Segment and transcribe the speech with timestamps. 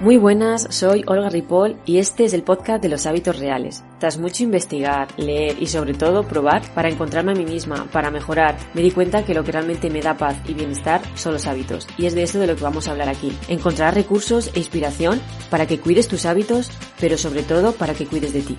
[0.00, 3.84] Muy buenas, soy Olga Ripoll y este es el podcast de los hábitos reales.
[3.98, 8.56] Tras mucho investigar, leer y sobre todo probar para encontrarme a mí misma, para mejorar,
[8.72, 11.86] me di cuenta que lo que realmente me da paz y bienestar son los hábitos.
[11.98, 13.30] Y es de eso de lo que vamos a hablar aquí.
[13.48, 18.32] Encontrar recursos e inspiración para que cuides tus hábitos, pero sobre todo para que cuides
[18.32, 18.58] de ti.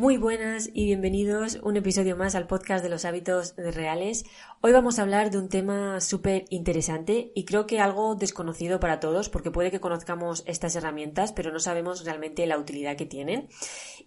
[0.00, 4.24] Muy buenas y bienvenidos un episodio más al podcast de los hábitos reales.
[4.62, 8.98] Hoy vamos a hablar de un tema súper interesante y creo que algo desconocido para
[8.98, 13.48] todos porque puede que conozcamos estas herramientas pero no sabemos realmente la utilidad que tienen.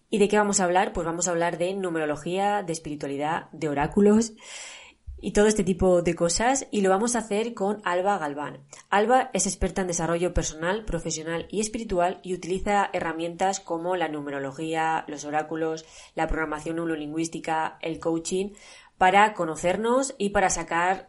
[0.09, 0.93] ¿Y de qué vamos a hablar?
[0.93, 4.33] Pues vamos a hablar de numerología, de espiritualidad, de oráculos
[5.23, 8.59] y todo este tipo de cosas y lo vamos a hacer con Alba Galván.
[8.89, 15.05] Alba es experta en desarrollo personal, profesional y espiritual y utiliza herramientas como la numerología,
[15.07, 18.49] los oráculos, la programación neurolingüística, el coaching
[18.97, 21.07] para conocernos y para sacar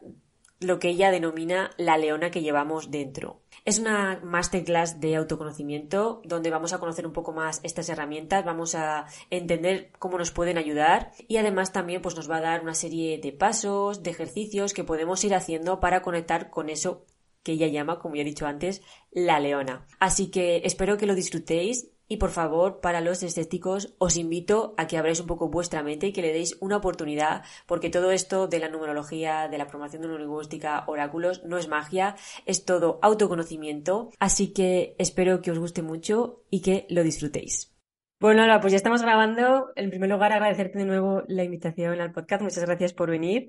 [0.64, 3.40] lo que ella denomina la leona que llevamos dentro.
[3.64, 8.74] Es una masterclass de autoconocimiento donde vamos a conocer un poco más estas herramientas, vamos
[8.74, 12.74] a entender cómo nos pueden ayudar y además también pues nos va a dar una
[12.74, 17.06] serie de pasos, de ejercicios que podemos ir haciendo para conectar con eso
[17.42, 19.86] que ella llama, como ya he dicho antes, la leona.
[20.00, 24.86] Así que espero que lo disfrutéis y por favor, para los escépticos, os invito a
[24.86, 28.46] que abráis un poco vuestra mente y que le deis una oportunidad, porque todo esto
[28.46, 34.10] de la numerología, de la formación neurolingüística, oráculos, no es magia, es todo autoconocimiento.
[34.18, 37.74] Así que espero que os guste mucho y que lo disfrutéis.
[38.20, 39.72] Bueno, ahora pues ya estamos grabando.
[39.76, 42.42] En primer lugar, agradecerte de nuevo la invitación al podcast.
[42.42, 43.46] Muchas gracias por venir.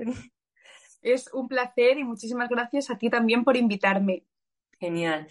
[1.01, 4.25] Es un placer y muchísimas gracias a ti también por invitarme.
[4.79, 5.27] Genial.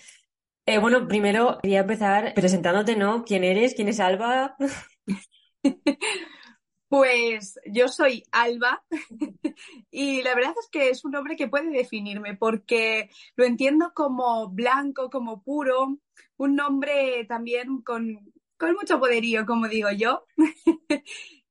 [0.66, 3.24] Eh, bueno, primero quería empezar presentándote, ¿no?
[3.24, 3.74] ¿Quién eres?
[3.74, 4.56] ¿Quién es Alba?
[6.86, 8.84] Pues yo soy Alba
[9.90, 14.48] y la verdad es que es un nombre que puede definirme porque lo entiendo como
[14.50, 15.98] blanco, como puro,
[16.36, 20.24] un nombre también con, con mucho poderío, como digo yo.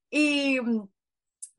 [0.09, 0.59] y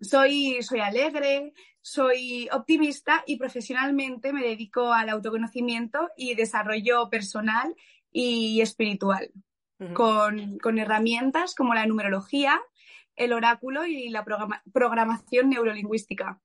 [0.05, 7.75] soy, soy alegre, soy optimista y profesionalmente me dedico al autoconocimiento y desarrollo personal
[8.11, 9.31] y espiritual,
[9.93, 12.61] con, herramientas como la numerología,
[13.17, 14.25] el oráculo y la
[14.73, 16.41] programación neurolingüística.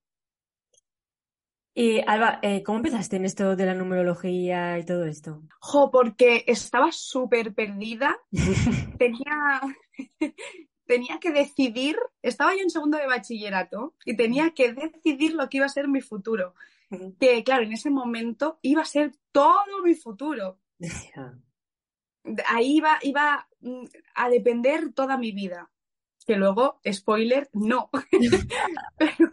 [1.74, 5.44] Y Alba, eh, ¿cómo empezaste en esto de la numerología y todo esto?
[5.62, 8.18] Jo, porque estaba súper perdida.
[8.98, 9.62] Tenía,
[10.90, 15.58] tenía que decidir, estaba yo en segundo de bachillerato y tenía que decidir lo que
[15.58, 16.56] iba a ser mi futuro.
[17.20, 20.58] Que claro, en ese momento iba a ser todo mi futuro.
[22.48, 23.86] Ahí iba, iba mm,
[24.16, 25.70] a depender toda mi vida.
[26.26, 27.92] Que luego, spoiler, no.
[28.98, 29.32] pero,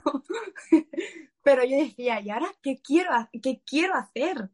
[1.43, 3.13] pero yo decía, ¿y ahora qué quiero,
[3.43, 4.51] qué quiero hacer?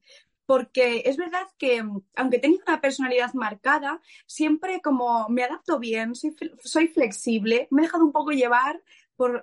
[0.47, 6.15] Porque es verdad que mm, aunque tengo una personalidad marcada, siempre como me adapto bien,
[6.15, 8.83] soy, flexible, me he dejado un poco llevar
[9.17, 9.43] por,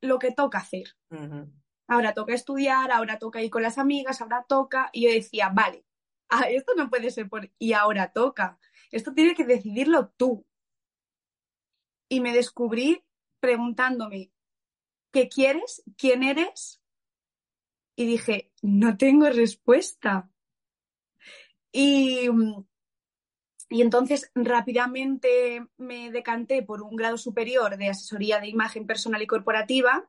[0.00, 0.96] lo que toca hacer.
[1.86, 5.84] Ahora toca estudiar, ahora toca ir con las amigas, ahora toca, y yo decía, vale,
[6.28, 8.58] ah, esto no puede ser por y ahora toca,
[8.90, 10.44] esto tiene que decidirlo tú.
[12.10, 13.04] Y me descubrí
[13.40, 14.30] preguntándome,
[15.12, 15.82] ¿qué quieres?
[15.96, 16.80] ¿Quién eres?
[17.98, 20.30] Y dije, no tengo respuesta.
[21.72, 22.28] Y,
[23.68, 29.26] y entonces rápidamente me decanté por un grado superior de asesoría de imagen personal y
[29.26, 30.08] corporativa,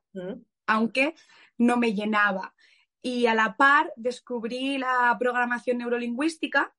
[0.68, 1.16] aunque
[1.58, 2.54] no me llenaba.
[3.02, 6.72] Y a la par descubrí la programación neurolingüística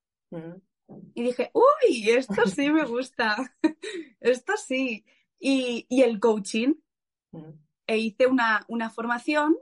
[1.13, 3.35] y dije, uy, esto sí me gusta,
[4.21, 5.03] esto sí.
[5.37, 6.75] Y, el coaching.
[7.85, 9.57] E hice una, una formación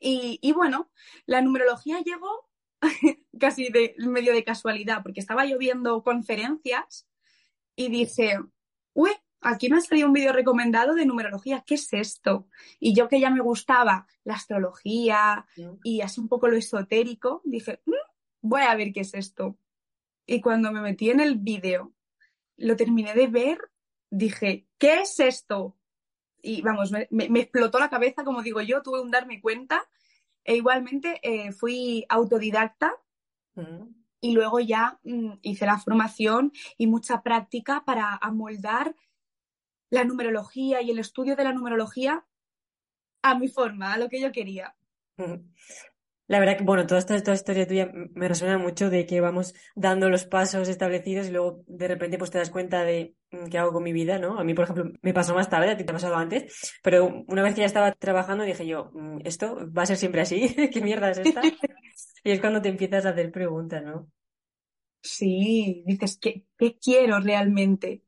[0.00, 0.90] y, bueno,
[1.26, 2.48] la numerología llegó
[3.38, 7.06] casi de medio de casualidad, porque estaba yo viendo conferencias
[7.76, 8.38] y dice,
[8.94, 9.10] uy,
[9.40, 12.48] aquí me ha salido un vídeo recomendado de numerología, ¿qué es esto?
[12.78, 15.46] Y yo que ya me gustaba la astrología
[15.82, 17.92] y así un poco lo esotérico, dije, mm,
[18.42, 19.58] voy a ver qué es esto.
[20.26, 21.92] Y cuando me metí en el vídeo,
[22.56, 23.58] lo terminé de ver,
[24.10, 25.76] dije, ¿qué es esto?
[26.42, 29.88] Y vamos, me, explotó la cabeza, como digo yo, tuve un darme cuenta.
[30.44, 32.94] E igualmente eh, fui autodidacta
[34.20, 38.94] y luego ya mm, hice la formación y mucha práctica para amoldar
[39.90, 42.24] la numerología y el estudio de la numerología
[43.22, 44.74] a mi forma, a lo que yo quería.
[46.30, 50.08] La verdad que, bueno, toda esta, historia tuya me resuena mucho de que vamos dando
[50.08, 53.72] los pasos establecidos y luego de repente pues te das cuenta de mm, qué hago
[53.72, 54.38] con mi vida, ¿no?
[54.38, 57.24] A mí, por ejemplo, me pasó más tarde, a ti te ha pasado antes, pero
[57.26, 60.54] una vez que ya estaba trabajando dije yo, mm, ¿esto va a ser siempre así?
[60.72, 61.42] ¿Qué mierda es esta?
[62.22, 64.08] y es cuando te empiezas a hacer preguntas, ¿no?
[65.02, 68.04] Sí, dices, ¿qué, qué quiero realmente?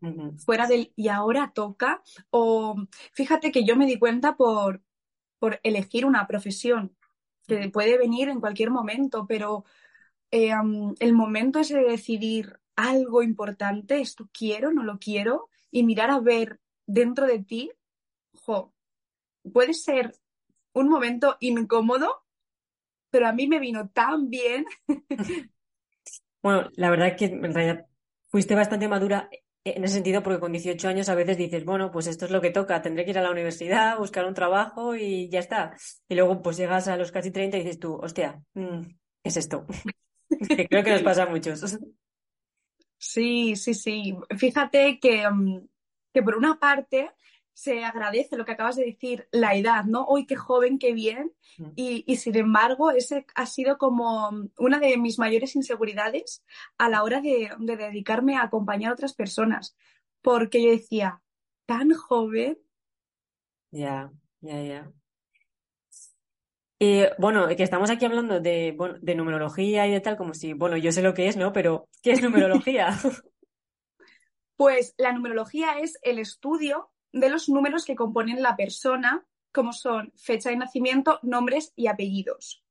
[0.47, 2.03] Fuera del y ahora toca.
[2.31, 2.77] O
[3.15, 4.81] fíjate que yo me di cuenta por,
[5.41, 6.95] por elegir una profesión
[7.47, 9.65] que puede venir en cualquier momento, pero
[10.31, 10.53] eh,
[10.99, 16.21] el momento es de decidir algo importante, esto quiero, no lo quiero, y mirar a
[16.21, 17.71] ver dentro de ti,
[18.45, 18.73] jo,
[19.53, 20.15] puede ser
[20.73, 22.25] un momento incómodo,
[23.11, 24.65] pero a mí me vino tan bien.
[26.43, 27.87] bueno, la verdad es que en realidad
[28.29, 29.29] fuiste bastante madura
[29.65, 32.41] en ese sentido, porque con 18 años a veces dices, bueno, pues esto es lo
[32.41, 35.77] que toca, tendré que ir a la universidad, buscar un trabajo y ya está.
[36.09, 38.83] Y luego pues llegas a los casi 30 y dices tú, hostia, mm,
[39.23, 39.67] ¿qué es esto?
[40.69, 41.79] creo que nos pasa a muchos.
[42.99, 44.17] Sí, sí, sí.
[44.37, 45.67] Fíjate que, mm,
[46.13, 47.11] que por una parte
[47.55, 50.05] se agradece lo que acabas de decir, la edad, ¿no?
[50.05, 51.33] Hoy qué joven, qué bien.
[51.59, 51.71] Mm.
[51.77, 56.43] Y, sin embargo, ese ha sido como una de mis mayores inseguridades
[56.79, 59.77] a la hora de, dedicarme a acompañar a otras personas.
[60.23, 61.21] Porque yo decía,
[61.67, 62.59] tan joven.
[63.71, 64.11] Ya,
[64.41, 64.93] ya, ya.
[66.81, 70.77] Eh, bueno, que estamos aquí hablando de, de numerología y de tal, como si, bueno,
[70.77, 71.53] yo sé lo que es, ¿no?
[71.53, 72.91] Pero, ¿qué es numerología?
[74.55, 80.13] Pues la numerología es el estudio de los números que componen la persona, como son
[80.17, 82.65] fecha de nacimiento, nombres y apellidos.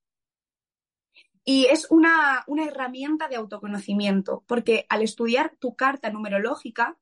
[1.43, 6.97] Y es una, herramienta de autoconocimiento, porque al estudiar tu carta numerológica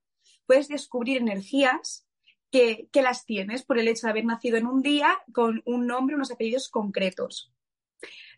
[0.45, 2.06] puedes descubrir energías
[2.51, 5.88] que, que, las tienes por el hecho de haber nacido en un día con un
[5.88, 7.53] nombre, unos apellidos concretos.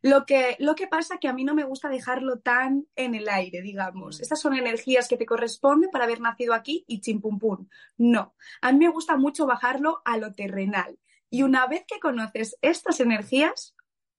[0.01, 3.29] Lo que, lo que pasa que a mí no me gusta dejarlo tan en el
[3.29, 4.19] aire, digamos.
[4.19, 4.21] Mm.
[4.23, 7.67] Estas son energías que te corresponden para haber nacido aquí y chimpumpum.
[7.97, 10.97] No, a mí me gusta mucho bajarlo a lo terrenal.
[11.29, 13.75] Y una vez que conoces estas energías,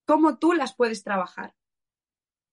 [0.07, 1.55] ¿cómo tú las puedes trabajar?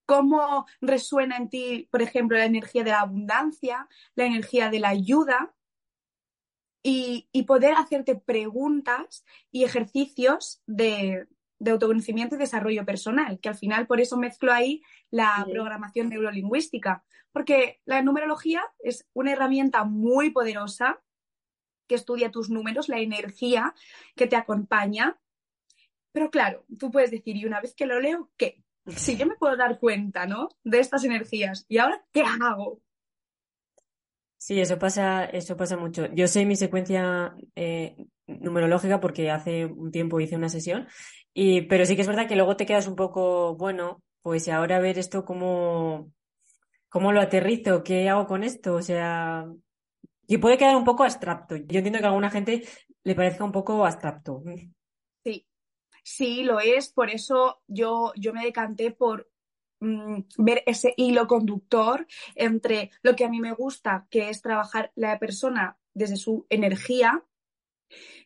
[0.06, 4.90] ¿Cómo resuena en ti, por ejemplo, la energía de la abundancia, la energía de la
[4.90, 5.56] ayuda?
[6.82, 11.28] Y, y poder hacerte preguntas y ejercicios de,
[11.60, 17.04] de autoconocimiento y desarrollo personal, que al final por eso mezclo ahí la programación neurolingüística,
[17.32, 21.02] porque la numerología es una herramienta muy poderosa
[21.88, 23.74] que estudia tus números, la energía
[24.16, 25.20] que te acompaña.
[26.12, 28.64] Pero claro, tú puedes decir, y una vez que lo leo, ¿qué?
[28.88, 30.50] Si yo me puedo dar cuenta, ¿no?
[30.64, 31.66] De estas energías.
[31.68, 32.82] ¿Y ahora qué hago?
[34.40, 36.08] Sí, eso pasa, eso pasa mucho.
[36.14, 40.88] Yo sé mi secuencia eh, numerológica porque hace un tiempo hice una sesión
[41.34, 44.80] y, pero sí que es verdad que luego te quedas un poco, bueno, pues ahora
[44.80, 46.14] ver esto cómo,
[46.90, 49.46] cómo lo aterrizo, qué hago con esto, o sea,
[50.28, 51.58] que puede quedar un poco abstracto.
[51.58, 52.64] Yo entiendo que a alguna gente
[53.04, 54.44] le parezca un poco abstracto.
[55.24, 55.48] Sí,
[56.04, 59.29] sí, lo es, por eso yo, yo me decanté por
[59.80, 64.92] mm, ver ese hilo conductor entre lo que a mí me gusta, que es trabajar
[64.96, 67.24] la persona desde su energía,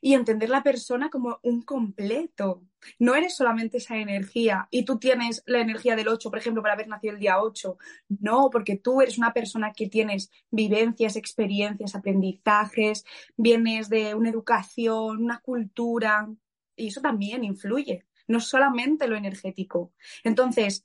[0.01, 2.63] y entender la persona como un completo.
[2.99, 6.73] No eres solamente esa energía y tú tienes la energía del 8, por ejemplo, para
[6.73, 7.77] haber nacido el día 8.
[8.19, 13.05] No, porque tú eres una persona que tienes vivencias, experiencias, aprendizajes,
[13.37, 16.29] vienes de una educación, una cultura
[16.75, 19.93] y eso también influye, no solamente lo energético.
[20.23, 20.83] Entonces,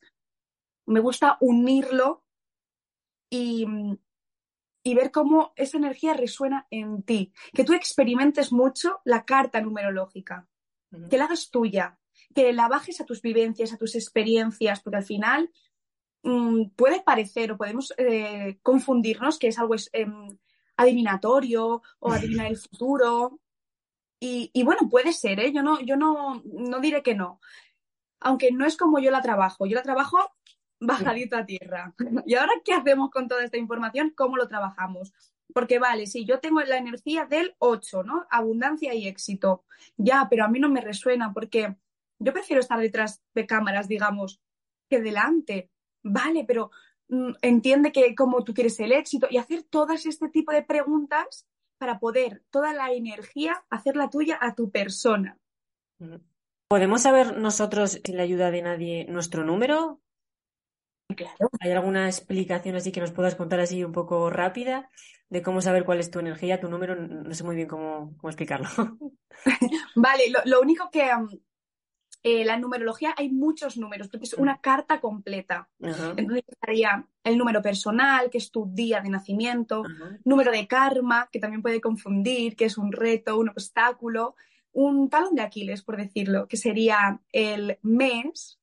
[0.89, 2.25] me gusta unirlo
[3.31, 3.67] y,
[4.83, 7.33] y ver cómo esa energía resuena en ti.
[7.53, 10.49] Que tú experimentes mucho la carta numerológica,
[11.11, 11.99] que la hagas tuya,
[12.35, 15.51] que la bajes a tus vivencias, a tus experiencias, porque al final
[16.23, 20.39] mm, puede parecer o podemos eh, confundirnos que es algo em,
[20.77, 23.41] adivinatorio o adivinar el futuro.
[24.21, 25.53] Y, y, bueno, puede ser, ¿eh?
[25.53, 27.41] Yo, no, yo no, no diré que no.
[28.21, 29.67] Aunque no es como yo la trabajo.
[29.67, 30.19] Yo la trabajo
[30.81, 31.95] bajadito a tierra.
[32.27, 34.13] ¿Y ahora qué hacemos con toda esta información?
[34.17, 35.13] ¿Cómo lo trabajamos?
[35.53, 38.27] Porque vale, si yo tengo la energía del 8, ¿no?
[38.31, 39.65] Abundancia y éxito.
[39.97, 41.77] Ya, pero a mí no me resuena porque
[42.19, 44.41] yo prefiero estar detrás de cámaras, digamos,
[44.89, 45.71] que delante.
[46.03, 46.71] Vale, pero
[47.09, 51.47] mm, entiende que cómo tú quieres el éxito y hacer todas este tipo de preguntas
[51.79, 55.39] para poder toda la energía hacerla tuya a tu persona.
[56.69, 60.01] ¿Podemos saber nosotros, sin la ayuda de nadie, nuestro número?
[61.17, 61.51] Claro.
[61.61, 64.91] ¿Hay alguna explicación así que nos puedas contar así un poco rápida
[65.31, 66.97] de cómo saber cuál es tu energía, tu número?
[66.97, 68.69] No sé muy bien cómo, explicarlo.
[69.97, 71.11] vale, lo, único que,
[72.23, 74.61] eh, la numerología hay muchos números, porque es una Mm.
[74.61, 75.69] carta completa.
[75.81, 79.85] Entonces estaría el número personal, que es tu día de nacimiento,
[80.25, 84.35] número de karma, que también puede confundir, que es un reto, un obstáculo,
[84.73, 88.58] un talón de Aquiles, por decirlo, que sería el mes,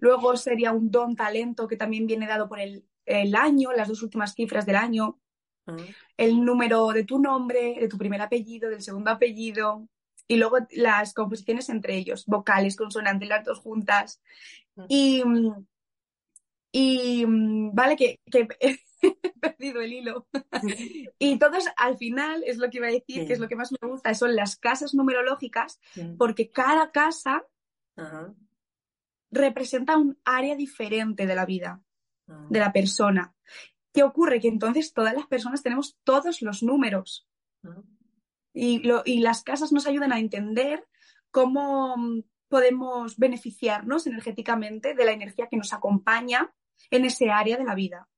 [0.00, 4.02] luego sería un don talento, que también viene dado por el, el año, las dos
[4.02, 5.18] últimas cifras del año,
[5.66, 5.82] ajá.
[6.16, 9.88] el número de tu nombre, de tu primer apellido, del segundo apellido,
[10.28, 14.20] y luego las composiciones entre ellos, vocales, consonantes, las dos juntas.
[14.76, 14.84] Mm.
[14.88, 15.22] Y,
[16.70, 17.24] y
[17.72, 18.78] vale, que, que he
[19.40, 20.28] perdido el hilo.
[21.18, 23.72] Y todos al final, es lo que iba a decir, que es lo que más
[23.80, 26.14] me gusta, son las casas numerológicas, Sí.
[26.18, 27.44] porque cada casa
[29.30, 31.82] representa un área diferente de la vida,
[32.26, 32.46] ajá.
[32.48, 33.34] de la persona.
[33.92, 34.40] ¿Qué ocurre?
[34.40, 37.28] Que entonces todas las personas tenemos todos los números.
[38.52, 40.86] Y, lo- y las casas nos ayudan a entender
[41.30, 46.52] cómo mm, podemos beneficiarnos energéticamente de la energía que nos acompaña
[46.90, 48.08] en ese área de la vida.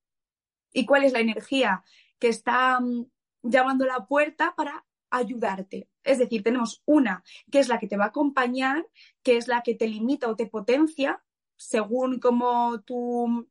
[0.72, 1.82] ¿Y cuál es la energía
[2.18, 3.06] que está mm,
[3.42, 5.88] llamando a la puerta para ayudarte?
[6.02, 8.86] Es decir, tenemos una que es la que te va a acompañar,
[9.22, 11.22] que es la que te limita o te potencia
[11.56, 13.48] según cómo tú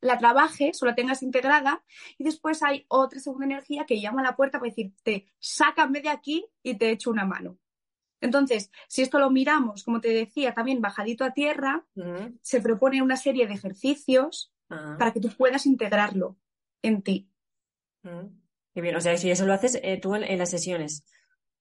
[0.00, 1.84] la trabajes o la tengas integrada
[2.18, 6.08] y después hay otra segunda energía que llama a la puerta para decirte, sácame de
[6.08, 7.58] aquí y te echo una mano.
[8.20, 13.02] Entonces, si esto lo miramos, como te decía, también bajadito a tierra, Ujú, se propone
[13.02, 16.38] una serie de ejercicios ajá, para que tú puedas integrarlo
[16.82, 17.30] en ti.
[18.04, 18.39] ujú.
[18.74, 21.04] Qué bien, o sea, si eso lo haces eh, tú en, en las sesiones.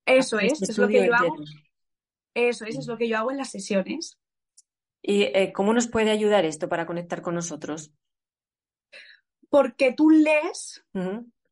[0.05, 1.35] Eso Haces es, es lo que yo hago.
[2.33, 4.17] Eso es, es lo que yo hago en las sesiones.
[5.01, 7.91] ¿Y eh, cómo nos puede ayudar esto para conectar con nosotros?
[9.49, 10.85] Porque tú lees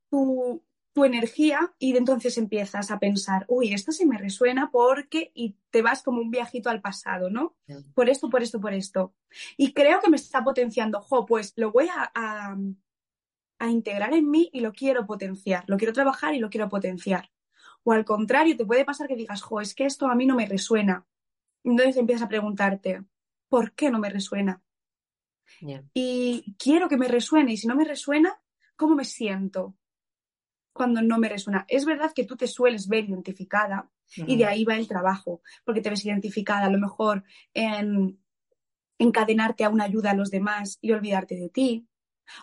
[0.09, 5.55] tu, tu energía y entonces empiezas a pensar, uy, esto sí me resuena porque, y
[5.69, 7.55] te vas como un viajito al pasado, ¿no?
[7.93, 9.13] Por esto, por esto, por esto.
[9.57, 12.57] Y creo que me está potenciando, jo, pues lo voy a, a,
[13.59, 17.31] a integrar en mí y lo quiero potenciar, lo quiero trabajar y lo quiero potenciar.
[17.83, 20.35] O al contrario, te puede pasar que digas, jo, es que esto a mí no
[20.35, 21.05] me resuena.
[21.63, 23.03] Entonces empiezas a preguntarte,
[23.49, 24.61] ¿por qué no me resuena?
[25.93, 28.39] y quiero que me resuene y si no me resuena,
[28.75, 29.75] ¿cómo me siento
[30.73, 31.65] cuando no me resuena?
[31.67, 35.81] Es verdad que tú te sueles ver identificada y de ahí va el trabajo, porque
[35.81, 37.23] te ves identificada a lo mejor
[37.53, 38.19] en
[38.99, 41.87] encadenarte a una ayuda a los demás y olvidarte de ti,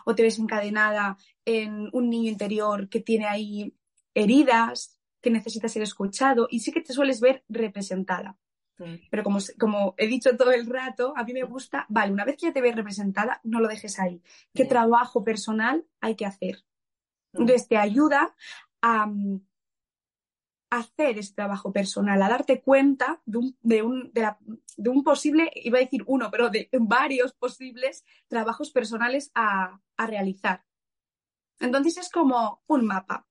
[0.05, 3.75] o te ves encadenada en un niño interior que tiene ahí
[4.13, 8.37] heridas, que necesita ser escuchado y sí que te sueles ver representada.
[9.09, 12.35] Pero como, como he dicho todo el rato, a mí me gusta, vale, una vez
[12.37, 14.21] que ya te ves representada, no lo dejes ahí.
[14.53, 16.65] ¿Qué trabajo personal hay que hacer?
[17.33, 18.35] Ujú, Entonces te ayuda
[18.81, 19.41] a mm,
[20.77, 24.37] hacer ese trabajo personal, a darte cuenta de un, de un, de la-
[24.77, 30.07] de un posible, iba a decir uno, pero de varios posibles trabajos personales a, a
[30.07, 30.63] realizar.
[31.59, 33.27] Entonces es como un mapa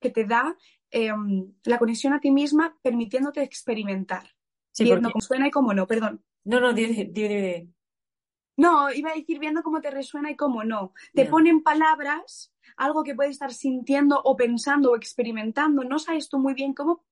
[0.00, 0.56] que te da
[0.90, 4.28] em, la conexión a ti misma, permitiéndote experimentar,
[4.72, 5.12] Sí, viendo porque...
[5.14, 6.24] cómo suena y cómo no, perdón.
[6.44, 7.72] No, no, di, di, di, di.
[8.62, 10.92] No, iba a decir viendo cómo te resuena y cómo no.
[11.14, 11.30] Te Ya.
[11.30, 15.82] ponen palabras, algo que puedes estar sintiendo o pensando o experimentando.
[15.82, 17.04] No sabes tú muy bien cómo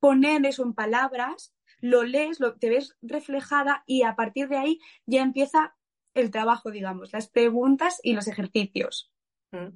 [0.00, 4.80] poner eso en palabras, lo lees, lo, te ves reflejada y a partir de ahí
[5.06, 5.76] ya empieza
[6.12, 9.10] el trabajo, digamos, las preguntas y los ejercicios.
[9.52, 9.68] Mm.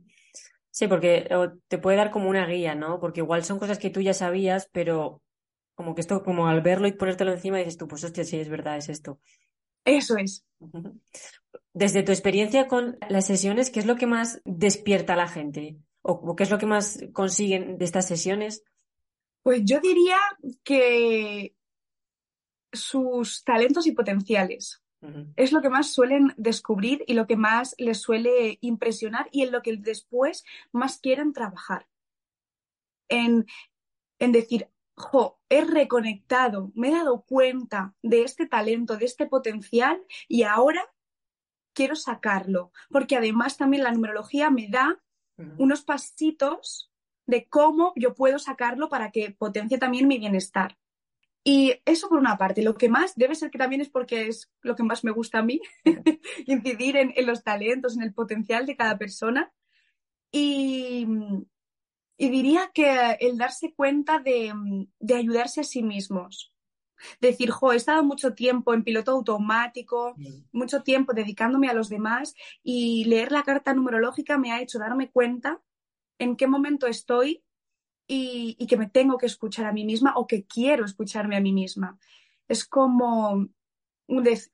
[0.71, 1.29] Sí, porque
[1.69, 2.99] te puede dar como una guía, ¿no?
[3.01, 5.23] Porque igual son cosas que tú ya sabías, pero
[5.75, 8.49] como que esto, como al verlo y ponértelo encima, dices tú, pues hostia, sí, es
[8.49, 9.19] verdad, es esto.
[9.85, 10.45] Eso es.
[11.75, 15.79] Desde tu experiencia con las sesiones, ¿qué es lo que más despierta a la gente?
[16.03, 18.65] ¿O, qué es lo que más consiguen de estas sesiones?
[19.43, 20.19] Pues yo diría
[20.63, 21.55] que
[22.73, 24.83] sus talentos y potenciales.
[25.35, 29.51] Es lo que más suelen descubrir y lo que más les suele impresionar y en
[29.51, 31.89] lo que después más quieren trabajar.
[33.09, 33.47] En,
[34.21, 40.03] en decir, jo, he reconectado, me he dado cuenta de este talento, de este potencial
[40.29, 40.85] y ahora
[41.73, 45.03] quiero sacarlo, porque además también la numerología me da
[45.59, 46.93] unos pasitos
[47.27, 50.79] de cómo yo puedo sacarlo para que potencie también mi bienestar.
[51.45, 54.53] Y eso por una parte, lo que más debe ser que también es porque es
[54.61, 55.61] lo que más me gusta a mí,
[56.47, 59.53] incidir en, en los talentos, en el potencial de cada persona.
[60.31, 61.07] Y,
[62.17, 64.53] y diría que el darse cuenta de,
[64.99, 66.53] de ayudarse a sí mismos.
[67.21, 71.89] Decir, jo, he estado mucho tiempo en piloto automático, Mm, mucho tiempo dedicándome a los
[71.89, 75.61] demás y leer la carta numerológica me ha hecho darme cuenta
[76.19, 77.43] en qué momento estoy
[78.07, 81.41] y, y que me tengo que escuchar a mí misma o que quiero escucharme a
[81.41, 81.99] mí misma.
[82.49, 83.49] es como
[84.07, 84.51] un, es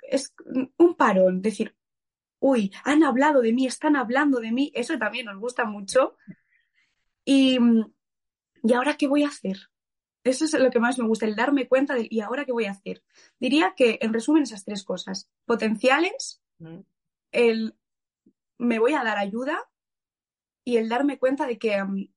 [0.77, 1.77] un parón, decir,
[2.41, 6.17] uy, han hablado de mí, están hablando de mí, eso también nos gusta mucho.
[7.31, 7.59] Y,
[8.63, 9.69] ¿y ahora qué voy a hacer?
[10.25, 12.65] Eso es lo que más me gusta, el darme cuenta de, ¿y ahora qué voy
[12.65, 13.05] a hacer?
[13.39, 15.31] Diría que, en resumen, esas tres cosas.
[15.45, 16.43] Potenciales,
[17.31, 17.77] el
[18.57, 19.71] me voy a dar ayuda
[20.65, 22.09] y el darme cuenta de que um,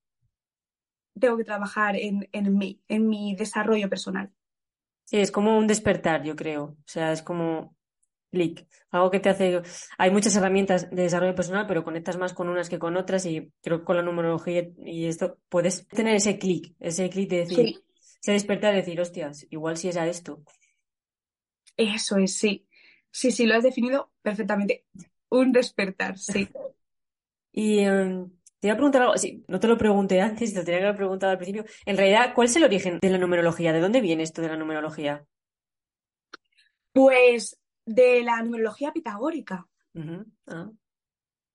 [1.19, 4.31] tengo que trabajar en, en mí, en mi desarrollo personal.
[5.03, 6.63] Sí, es como un despertar, yo creo.
[6.63, 7.75] O sea, es como
[8.31, 9.61] clic, algo que te hace...
[9.97, 13.51] Hay muchas herramientas de desarrollo personal, pero conectas más con unas que con otras y
[13.61, 17.83] creo que con la numerología y esto puedes tener ese clic, ese clic de decir,
[18.21, 20.41] se despertar y decir, hostias, igual si es a esto.
[21.77, 22.67] Eso es, sí.
[23.11, 24.85] Sí, sí, lo has definido perfectamente.
[25.29, 26.47] Un despertar, sí.
[27.51, 30.65] y em, te iba a preguntar algo, sí, no te lo pregunté antes, te lo
[30.65, 31.65] tenía que haber preguntado al principio.
[31.85, 33.73] En realidad, ¿cuál es el origen de la numerología?
[33.73, 35.25] ¿De dónde viene esto de la numerología?
[36.93, 39.67] Pues de la numerología pitagórica.
[40.47, 40.71] Ah.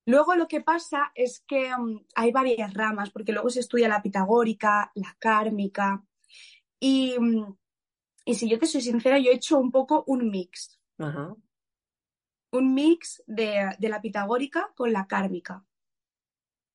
[0.07, 4.03] Luego lo que pasa es que em, hay varias ramas, porque luego se estudia la
[4.03, 6.05] pitagórica, la kármica,
[6.81, 7.53] Mm,
[8.25, 10.79] y, si yo te soy sincera, yo he hecho un poco un mix.
[10.99, 15.65] Un mix de, la pitagórica con la kármica.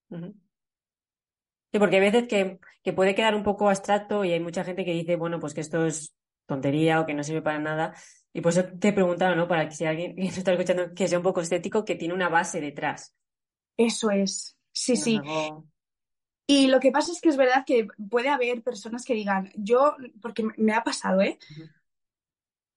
[0.09, 2.59] Sí, porque hay veces que,
[2.93, 5.85] puede quedar un poco abstracto y hay mucha gente que dice, bueno, pues que esto
[5.85, 6.13] es
[6.45, 7.93] tontería o que no sirve para nada.
[8.33, 9.47] Y por eso te he preguntado, ¿no?
[9.47, 12.29] Para que si alguien que está escuchando que sea un poco estético, que tiene una
[12.29, 13.15] base detrás.
[13.77, 14.57] Eso es.
[14.71, 15.19] Sí, sí.
[16.47, 19.95] Y lo que pasa es que es verdad que puede haber personas que digan, yo,
[20.21, 21.37] porque me ha pasado, ¿eh?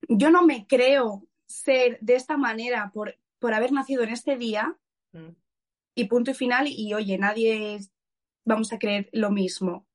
[0.09, 4.77] Yo no me creo ser de esta manera por, por haber nacido en este día
[5.13, 5.31] mm.
[5.95, 7.81] y punto y final y oye, nadie
[8.45, 9.87] vamos a creer lo mismo.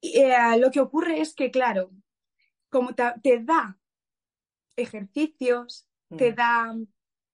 [0.00, 1.90] y, eh, lo que ocurre es que, claro,
[2.68, 3.78] como te, da
[4.76, 6.34] ejercicios, te mm.
[6.34, 6.74] da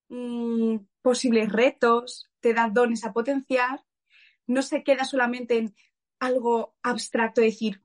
[0.08, 3.84] mm, posibles retos, te da dones a potenciar,
[4.46, 5.74] no se queda solamente en
[6.18, 7.82] algo abstracto, es decir,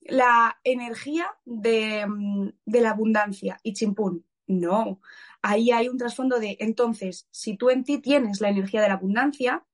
[0.00, 4.24] la energía de, mm, la abundancia y chimpún.
[4.46, 5.00] No,
[5.40, 8.94] ahí hay un trasfondo de, entonces, si tú en ti tienes la energía de la
[8.94, 9.64] abundancia,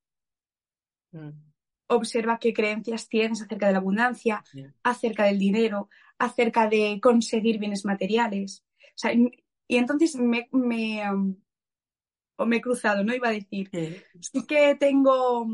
[1.10, 1.30] mm.
[1.88, 4.44] observa qué creencias tienes acerca de la abundancia,
[4.84, 8.64] acerca del dinero, acerca de conseguir bienes materiales.
[9.04, 11.02] Y, entonces me, me,
[12.36, 13.14] o me he cruzado, ¿no?
[13.14, 13.70] Iba a decir,
[14.20, 15.46] sí que tengo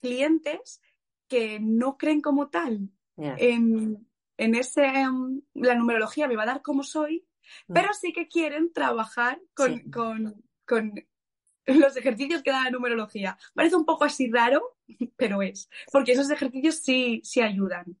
[0.00, 0.80] clientes
[1.28, 4.06] que no creen como tal en,
[4.36, 7.26] ese, em, la numerología me va a dar como soy,
[7.66, 7.72] mm.
[7.72, 10.94] pero sí que quieren trabajar con, con,
[11.66, 13.36] los ejercicios que da la numerología.
[13.54, 14.78] Parece un poco así raro,
[15.16, 17.98] pero es, porque esos ejercicios sí, sí ayudan.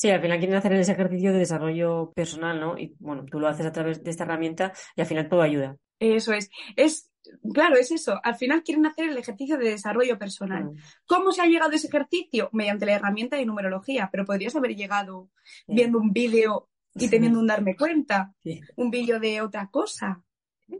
[0.00, 2.78] Sí, al final quieren hacer ese ejercicio de desarrollo personal, ¿no?
[2.78, 5.76] Y bueno, tú lo haces a través de esta herramienta y al final todo ayuda.
[5.98, 6.48] Eso es.
[6.74, 7.10] Es
[7.52, 8.18] claro, es eso.
[8.22, 10.64] Al final quieren hacer el ejercicio de desarrollo personal.
[10.64, 10.76] Mm.
[11.04, 12.48] ¿Cómo se ha llegado a ese ejercicio?
[12.54, 15.28] Mediante la herramienta de numerología, pero podrías haber llegado
[15.66, 18.32] viendo un vídeo y teniendo un darme cuenta,
[18.76, 20.24] un vídeo de otra cosa.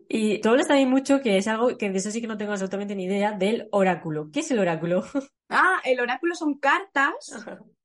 [0.09, 2.52] Y tú hablas también mucho, que es algo que de eso sí que no tengo
[2.52, 4.30] absolutamente ni idea, del oráculo.
[4.33, 5.04] ¿Qué es el oráculo?
[5.50, 7.12] Ah, el oráculo son cartas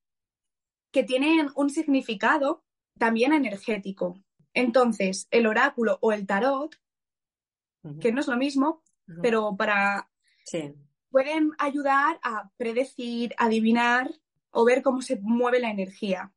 [0.95, 2.63] que tienen un significado
[2.97, 4.17] también energético.
[4.53, 6.73] Entonces, el oráculo o el tarot
[7.99, 8.81] que no es lo mismo,
[9.21, 10.09] pero para...
[11.09, 14.09] Pueden ayudar a predecir, adivinar
[14.51, 16.31] o ver cómo se mueve la energía.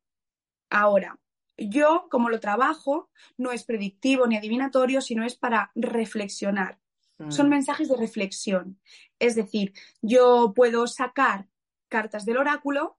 [0.69, 1.21] Ahora,
[1.57, 6.81] yo, como lo trabajo, no es predictivo ni adivinatorio, sino es para reflexionar.
[7.29, 7.49] Son mm.
[7.49, 8.77] mensajes de reflexión.
[9.19, 11.47] Es decir, yo puedo sacar
[11.87, 12.98] cartas del oráculo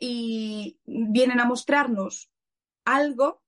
[0.00, 2.32] y vienen a mostrarnos
[2.84, 3.42] algo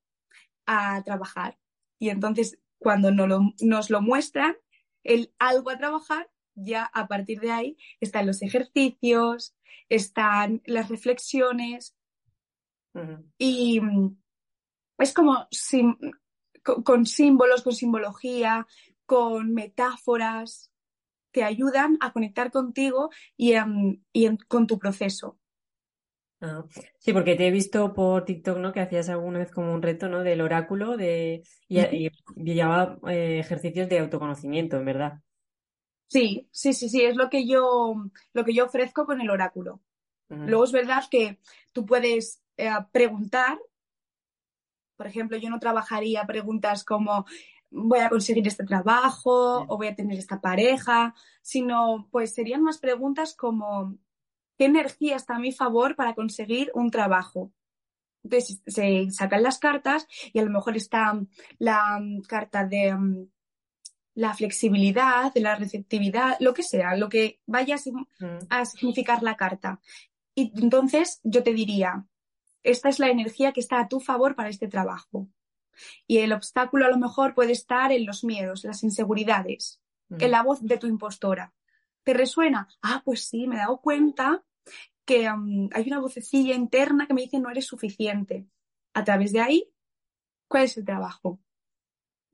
[0.66, 1.58] a trabajar.
[1.98, 4.56] Y entonces cuando nos lo, muestran,
[5.02, 9.56] el algo a trabajar, ya a partir de ahí están los ejercicios,
[9.88, 11.96] están las reflexiones
[13.38, 14.16] y mm,
[14.98, 15.48] es como
[16.84, 18.66] con, símbolos, con simbología,
[19.06, 20.70] con metáforas,
[21.32, 23.54] te ayudan a conectar contigo y,
[24.48, 25.38] con tu proceso.
[26.44, 26.64] Ah,
[26.98, 28.72] sí, porque te he visto por TikTok, ¿no?
[28.72, 30.24] Que hacías alguna vez como un reto, ¿no?
[30.24, 35.20] Del oráculo de y, llevaba eh, ejercicios de autoconocimiento, en verdad.
[36.08, 37.94] Sí, sí, sí, sí, es lo que yo,
[38.32, 39.80] lo que yo ofrezco con el oráculo.
[40.28, 41.38] Luego es verdad que
[41.72, 43.58] tú puedes eh, preguntar,
[44.96, 47.26] por ejemplo, yo no trabajaría preguntas como
[47.70, 52.78] voy a conseguir este trabajo o voy a tener esta pareja, sino pues serían más
[52.78, 53.98] preguntas como
[54.58, 57.52] ¿Qué energía está a mi favor para conseguir un trabajo?
[58.24, 61.20] Entonces se sacan las cartas y a lo mejor está
[61.58, 63.26] la mm, carta de mm,
[64.14, 67.76] la flexibilidad, de la receptividad, lo que sea, lo que vaya
[68.50, 69.80] a significar la carta.
[70.34, 72.06] Y entonces yo te diría,
[72.62, 75.28] esta es la energía que está a tu favor para este trabajo.
[76.06, 80.42] Y el obstáculo a lo mejor puede estar en los miedos, las inseguridades, en la
[80.42, 81.54] voz de tu impostora.
[82.04, 82.68] ¿Te resuena?
[82.82, 84.44] Ah, pues sí, me he dado cuenta
[85.04, 88.46] que um, hay una vocecilla interna que me dice no eres suficiente.
[88.94, 89.72] A través de ahí,
[90.48, 91.40] ¿cuál es el trabajo?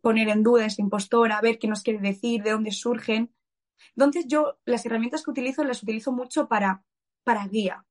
[0.01, 3.35] Poner en duda esa impostora, ver qué nos quiere decir, de dónde surgen.
[3.97, 6.85] Entonces yo las herramientas que utilizo las utilizo mucho para,
[7.25, 7.87] para guía,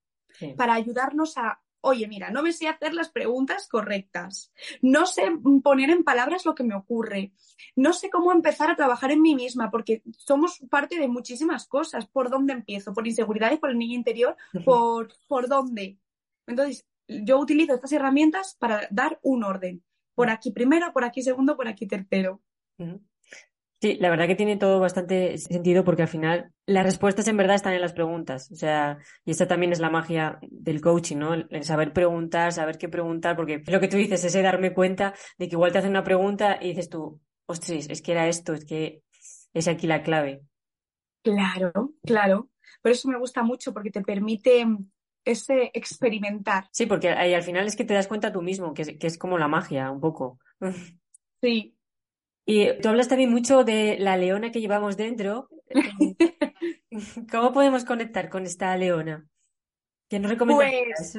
[0.55, 5.23] para ayudarnos a oye, mira, no me sé hacer las preguntas correctas, no sé
[5.63, 7.31] poner en palabras lo que me ocurre,
[7.75, 12.07] no sé cómo empezar a trabajar en mí misma, porque somos parte de muchísimas cosas.
[12.07, 12.93] ¿Por dónde empiezo?
[12.93, 14.35] ¿Por inseguridad y por el niño interior?
[14.65, 15.97] ¿Por, ¿Por dónde?
[16.47, 19.83] Entonces, yo utilizo estas herramientas para dar un orden.
[20.15, 22.41] Por aquí primero, por aquí segundo, por aquí tercero.
[23.79, 27.55] Sí, la verdad que tiene todo bastante sentido porque al final las respuestas en verdad
[27.55, 28.51] están en las preguntas.
[28.51, 31.35] O sea, y esta también es la magia del coaching, ¿no?
[31.35, 35.47] El saber preguntar, saber qué preguntar, porque lo que tú dices, ese darme cuenta de
[35.47, 38.65] que igual te hacen una pregunta y dices tú, ostras, es que era esto, es
[38.65, 39.03] que
[39.53, 40.41] es aquí la clave.
[41.21, 42.49] Claro, claro.
[42.81, 44.65] Por eso me gusta mucho porque te permite
[45.23, 46.67] ese experimentar.
[46.71, 49.17] Sí, porque ahí al final es que te das cuenta tú mismo, que que es
[49.19, 50.39] como la magia, un poco.
[51.41, 51.76] Sí,
[52.49, 55.49] y tú hablas también mucho de la leona que llevamos dentro.
[57.29, 59.27] ¿Cómo podemos conectar con esta leona?
[60.10, 60.93] ¿Qué nos recomiendas?
[60.95, 61.17] Pues,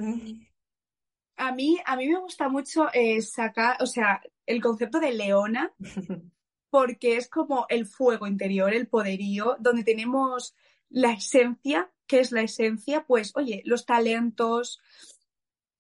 [1.36, 5.70] a mí, a mí me gusta mucho eh, sacar, o sea, el concepto de leona,
[6.70, 10.54] porque es como el fuego interior, el poderío, donde tenemos
[10.88, 13.04] la esencia, ¿qué es la esencia?
[13.06, 14.80] Pues, oye, los talentos,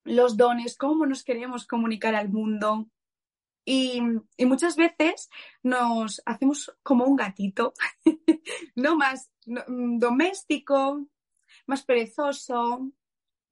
[0.04, 2.90] los dones, cómo nos queremos comunicar al mundo,
[3.68, 4.00] y,
[4.46, 5.28] muchas veces
[5.62, 7.74] nos hacemos como un gatito,
[8.74, 11.06] no más mm, doméstico,
[11.66, 12.90] más perezoso.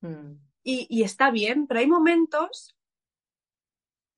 [0.01, 0.33] Mm.
[0.63, 2.77] Y, está bien, pero hay momentos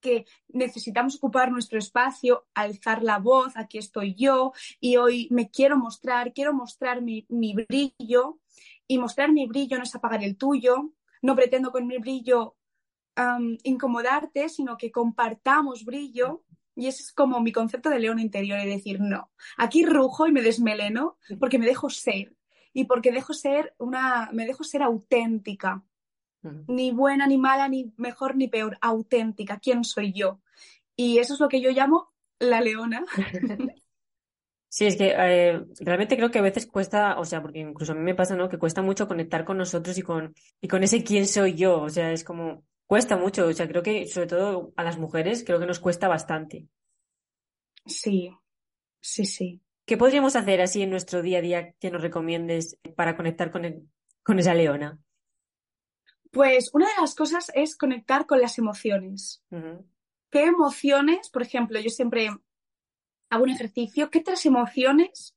[0.00, 5.76] que necesitamos ocupar nuestro espacio, alzar la voz, aquí estoy yo y hoy me quiero
[5.76, 8.38] mostrar, quiero mostrar mi, mi, brillo
[8.86, 12.56] y mostrar mi brillo no es apagar el tuyo, no pretendo con mi brillo
[13.62, 16.44] incomodarte, sino que compartamos brillo.
[16.74, 20.32] Y ese es como mi concepto de león interior, es decir, no, aquí rujo y
[20.32, 22.36] me desmeleno porque me dejo ser
[22.72, 25.82] y porque dejo ser una, me dejo ser auténtica,
[26.68, 30.40] ni buena, ni mala, ni mejor, ni peor, auténtica, quién soy yo.
[30.94, 33.04] Y eso es lo que yo llamo la leona.
[34.70, 37.94] Sí, es que eh, realmente creo que a veces cuesta, o sea, porque incluso a
[37.94, 38.50] mí me pasa, ¿no?
[38.50, 41.80] Que cuesta mucho conectar con nosotros y con, y con ese quién soy yo.
[41.80, 45.44] O sea, es como, Cuesta mucho, o sea, creo que sobre todo a las mujeres
[45.44, 46.68] creo que nos cuesta bastante.
[47.84, 48.34] Sí,
[48.98, 49.60] sí, sí.
[49.84, 53.90] ¿Qué podríamos hacer así en nuestro día a día que nos recomiendes para conectar con,
[54.22, 54.98] con esa leona?
[56.30, 59.44] Pues una de las cosas es conectar con las emociones.
[60.30, 62.30] ¿Qué emociones, por ejemplo, yo siempre
[63.28, 65.36] hago un ejercicio, qué tres emociones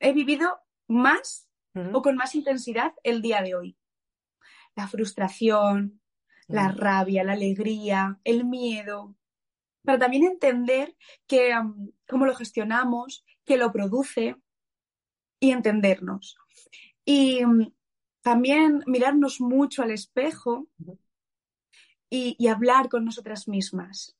[0.00, 1.50] he vivido más
[1.92, 3.76] o con más intensidad el día de hoy?
[4.74, 6.00] La frustración,
[6.48, 6.76] la mm.
[6.76, 9.16] rabia, la alegría, el miedo,
[9.84, 11.52] para también entender que,
[12.08, 14.36] cómo lo gestionamos, qué lo produce
[15.40, 16.36] y entendernos.
[17.04, 17.40] Y
[18.20, 20.66] también mirarnos mucho al espejo
[22.10, 24.16] y, hablar con nosotras mismas.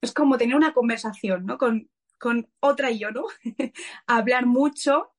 [0.00, 1.58] Es como tener una conversación, ¿no?
[1.58, 3.24] Con, con otra yo, ¿no?
[4.06, 5.12] hablar mucho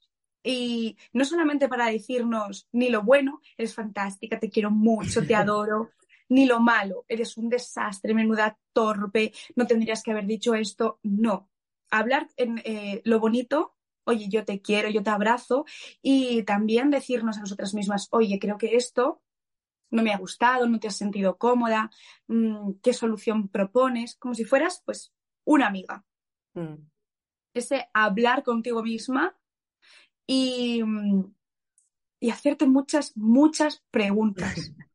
[0.44, 5.92] y no solamente para decirnos ni lo bueno, eres fantástica, te quiero mucho, te adoro,
[6.32, 11.00] ni lo malo, eres un desastre, menuda torpe, no tendrías que haber dicho esto.
[11.04, 11.50] No.
[11.90, 15.66] Hablar en eh, lo bonito, oye, yo te quiero, yo te abrazo,
[16.02, 19.22] y también decirnos a nosotras mismas, oye, creo que esto
[19.90, 21.92] no me ha gustado, no te has sentido cómoda,
[22.28, 25.14] mm, qué solución propones, como si fueras, pues,
[25.44, 26.06] una amiga.
[26.54, 26.76] Mm.
[27.54, 29.38] Ese hablar contigo misma
[30.26, 31.26] y, mm,
[32.22, 34.56] y hacerte muchas, muchas preguntas.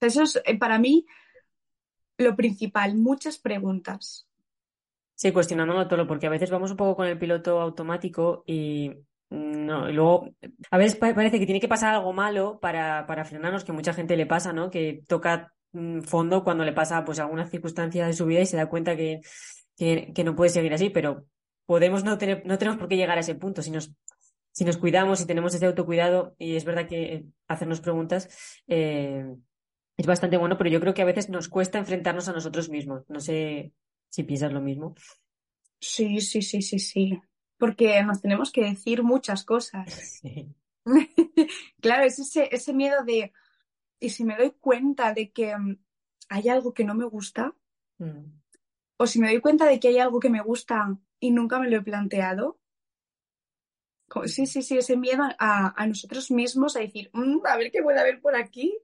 [0.00, 1.06] Eso es eh, para mí
[2.18, 4.28] lo principal, muchas preguntas.
[5.14, 8.92] Sí, cuestionándolo todo, porque a veces vamos un poco con el piloto automático y
[9.30, 10.30] no, luego
[10.70, 14.16] a veces parece que tiene que pasar algo malo para, para frenarnos, que mucha gente
[14.16, 14.70] le pasa, ¿no?
[14.70, 18.56] Que toca mm, fondo cuando le pasa pues alguna circunstancia de su vida y se
[18.56, 19.20] da cuenta que,
[19.76, 21.26] que, no puede seguir así, pero
[21.66, 23.92] podemos no tener, no tenemos por qué llegar a ese punto si nos,
[24.52, 28.28] si nos cuidamos, si tenemos ese autocuidado, y es verdad que hacernos preguntas,
[28.66, 29.26] eh,
[29.98, 33.04] es bastante bueno, pero yo creo que a veces nos cuesta enfrentarnos a nosotros mismos.
[33.08, 33.72] No sé
[34.08, 34.94] si piensas lo mismo.
[35.80, 37.20] Sí, sí, sí, sí, sí.
[37.58, 40.22] Porque nos tenemos que decir muchas cosas.
[41.80, 43.32] claro, es ese, ese miedo de,
[44.00, 45.78] y si me doy cuenta de que mm,
[46.28, 47.54] hay algo que no me gusta,
[47.98, 48.24] mm.
[48.98, 51.68] o si me doy cuenta de que hay algo que me gusta y nunca me
[51.68, 52.60] lo he planteado,
[54.26, 58.00] sí, sí, sí, ese miedo a, nosotros mismos a decir, mm, a ver qué puede
[58.00, 58.78] haber por aquí.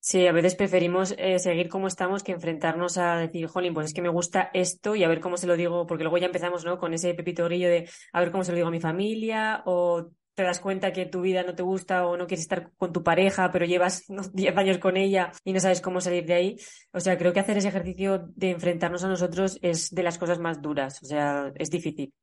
[0.00, 3.94] Sí, a veces preferimos eh, seguir como estamos que enfrentarnos a decir, jolín, pues es
[3.94, 6.64] que me gusta esto y a ver cómo se lo digo, porque luego ya empezamos,
[6.64, 6.78] ¿no?
[6.78, 10.10] Con ese pepito grillo de a ver cómo se lo digo a mi familia o
[10.34, 13.02] te das cuenta que tu vida no te gusta o no quieres estar con tu
[13.02, 16.56] pareja, pero llevas 10 años con ella y no sabes cómo salir de ahí.
[16.92, 20.38] O sea, creo que hacer ese ejercicio de enfrentarnos a nosotros es de las cosas
[20.38, 21.02] más duras.
[21.02, 22.14] O sea, es difícil.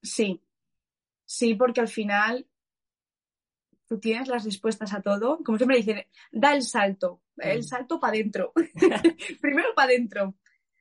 [0.00, 0.40] Sí,
[1.24, 2.46] sí, porque al final
[3.88, 5.42] tú tienes las respuestas a todo.
[5.42, 7.62] Como siempre dicen, da el salto, el mm.
[7.62, 8.52] salto para adentro.
[9.40, 10.34] Primero para adentro,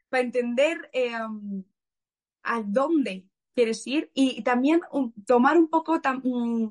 [0.09, 1.13] para entender eh,
[2.43, 4.81] a dónde quieres ir y, también
[5.25, 6.67] tomar un poco mm,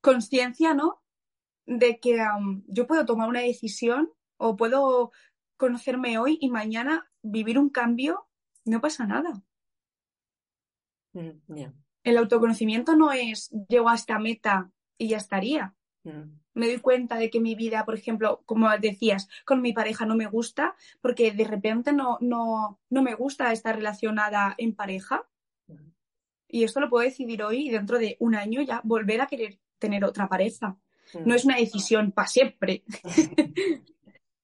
[0.00, 1.02] conciencia, ¿no?
[1.66, 2.24] De que
[2.68, 5.10] yo puedo tomar una decisión o puedo
[5.56, 8.28] conocerme hoy y mañana vivir un cambio,
[8.64, 9.42] no pasa nada.
[11.12, 11.30] Mm,
[12.04, 15.74] El autoconocimiento no es llego a esta meta y ya estaría.
[16.04, 16.38] Mm.
[16.54, 20.16] Me doy cuenta de que mi vida, por ejemplo, como decías, con mi pareja no
[20.16, 25.28] me gusta, porque de repente no, no, no me gusta estar relacionada en pareja.
[26.48, 29.58] Y esto lo puedo decidir hoy y dentro de un año ya volver a querer
[29.78, 30.78] tener otra pareja.
[31.24, 32.84] No es una decisión para siempre.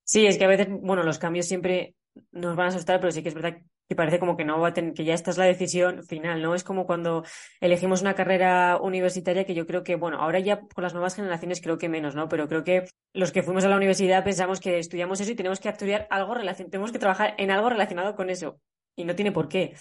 [0.05, 1.95] Sí, es que a veces, bueno, los cambios siempre
[2.33, 3.63] nos van a asustar, pero sí que es verdad
[3.93, 6.41] que parece como que no va a tener, que ya esta es la decisión final,
[6.41, 6.55] ¿no?
[6.55, 7.25] Es como cuando
[7.61, 11.61] elegimos una carrera universitaria que yo creo que, bueno, ahora ya con las nuevas generaciones
[11.61, 12.27] creo que menos, ¿no?
[12.27, 15.61] Pero creo que los que fuimos a la universidad pensamos que estudiamos eso y tenemos
[15.61, 18.59] que estudiar algo relacionado, tenemos que trabajar en algo relacionado con eso.
[18.97, 19.77] Y no tiene por qué.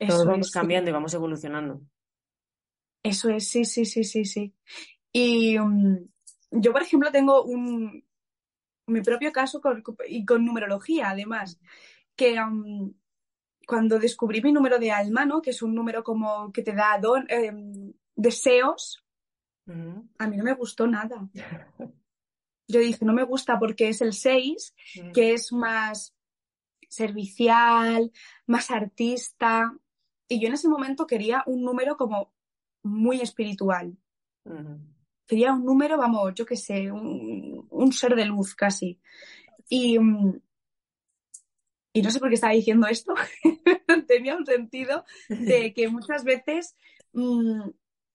[0.00, 1.80] Todos vamos cambiando y vamos evolucionando.
[3.04, 4.52] Eso es, sí, sí, sí, sí, sí.
[5.12, 6.08] Y um,
[6.50, 8.04] yo, por ejemplo, tengo un,
[8.88, 11.60] mi propio caso con, y con numerología, además,
[12.16, 12.92] que um,
[13.66, 15.42] cuando descubrí mi número de alma, ¿no?
[15.42, 19.02] que es un número como que te da em, deseos,
[20.18, 21.28] a mí no me gustó nada.
[22.68, 24.74] Yo dije, no me gusta porque es el 6,
[25.12, 26.14] que es más
[26.88, 28.12] servicial,
[28.46, 29.72] más artista,
[30.28, 32.32] y yo en ese momento quería un número como
[32.82, 33.96] muy espiritual.
[35.26, 39.00] Quería un número, vamos, yo qué sé, un, ser de luz casi.
[39.68, 40.40] Y, mm,
[41.96, 43.14] y no sé por qué estaba diciendo esto,
[44.06, 46.76] tenía un sentido de que muchas veces
[47.14, 47.70] mm,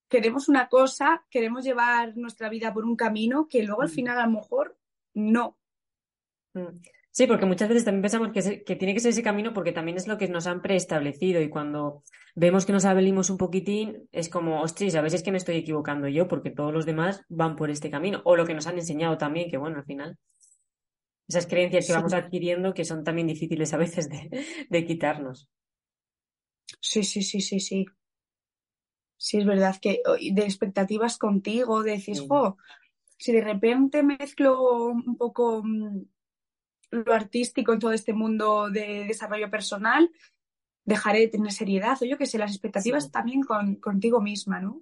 [0.08, 4.28] queremos una cosa, queremos llevar nuestra vida por un camino que luego al final a
[4.28, 4.78] lo mejor
[5.16, 5.58] no.
[6.54, 6.78] Mm.
[7.10, 9.98] Sí, porque muchas veces también pensamos que, que, tiene que ser ese camino porque también
[9.98, 12.04] es lo que nos han preestablecido y cuando
[12.36, 15.56] vemos que nos abelimos un poquitín es como, ostras, a veces es que me estoy
[15.56, 18.78] equivocando yo porque todos los demás van por este camino o lo que nos han
[18.78, 20.20] enseñado también, que bueno, al final
[21.32, 25.50] esas creencias que vamos adquiriendo que son también difíciles a veces de, quitarnos.
[26.80, 27.86] Sí, sí, sí, sí, sí.
[29.18, 32.24] Sí, es verdad que de expectativas contigo, decís,
[33.18, 36.02] si de repente mezclo un poco mm,
[36.92, 40.10] lo artístico en todo este mundo de desarrollo personal,
[40.86, 44.82] dejaré de tener seriedad o yo que sé, las expectativas también con, contigo misma, ¿no?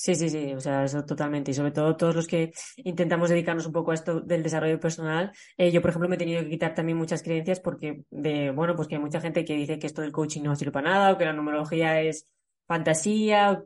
[0.00, 1.50] Sí, sí, sí, o sea, eso totalmente.
[1.50, 5.32] Y sobre todo todos los que intentamos dedicarnos un poco a esto del desarrollo personal.
[5.56, 8.76] Eh, yo, por ejemplo, me he tenido que quitar también muchas creencias porque de, bueno,
[8.76, 11.12] pues que hay mucha gente que dice que esto del coaching no sirve para nada
[11.12, 12.28] o que la numerología es
[12.68, 13.64] fantasía,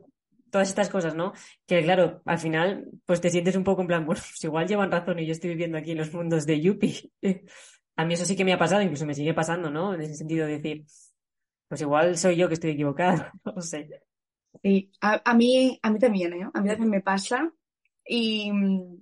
[0.49, 1.33] todas estas cosas, ¿no?
[1.67, 4.91] Que claro, al final, pues te sientes un poco en plan, bueno, pues igual llevan
[4.91, 7.11] razón y yo estoy viviendo aquí en los mundos de Yuppie.
[7.95, 9.93] a mí eso sí que me ha pasado, incluso me sigue pasando, ¿no?
[9.93, 10.83] En ese sentido de decir,
[11.67, 14.02] pues igual soy yo que estoy equivocada, no sé.
[14.61, 16.49] Sí, a, mí, a mí también, ¿eh?
[16.53, 17.51] A mí también me pasa.
[18.05, 19.01] Y mm,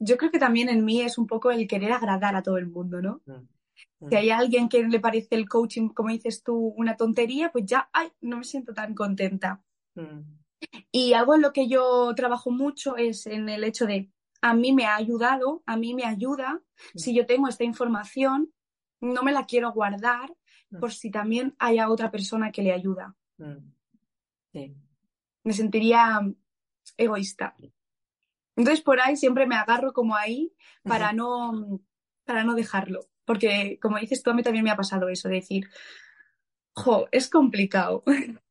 [0.00, 2.66] yo creo que también en mí es un poco el querer agradar a todo el
[2.66, 3.22] mundo, ¿no?
[3.26, 4.18] Mm, si mm.
[4.18, 8.08] hay alguien que le parece el coaching, como dices tú, una tontería, pues ya, ay,
[8.20, 9.62] no me siento tan contenta.
[10.90, 14.72] Y algo en lo que yo trabajo mucho es en el hecho de, a mí
[14.72, 16.62] me ha ayudado, a mí me ayuda,
[16.94, 18.52] si yo tengo esta información,
[19.00, 20.34] no me la quiero guardar
[20.80, 23.14] por si también haya otra persona que le ayuda.
[25.42, 26.20] Me sentiría
[26.96, 27.54] egoísta.
[28.56, 31.80] Entonces por ahí siempre me agarro como ahí para no,
[32.24, 33.00] para no dejarlo.
[33.24, 35.68] Porque como dices tú, a mí también me ha pasado eso, de decir,
[36.74, 38.04] jo, es complicado.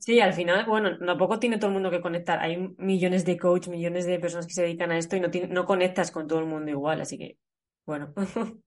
[0.00, 2.38] Sí, al final, bueno, tampoco tiene todo el mundo que conectar.
[2.40, 5.66] Hay millones de coaches, millones de personas que se dedican a esto y no, no
[5.66, 7.38] conectas con todo el mundo igual, así que,
[7.84, 8.14] bueno,